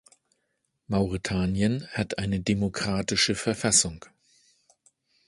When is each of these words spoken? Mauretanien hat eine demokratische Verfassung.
Mauretanien 0.87 1.85
hat 1.89 2.17
eine 2.17 2.39
demokratische 2.39 3.35
Verfassung. 3.35 4.03